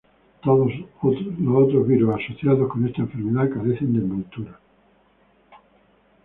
[0.43, 0.71] Todos
[1.03, 4.59] otros virus asociados con esta enfermedad carecen de envoltura.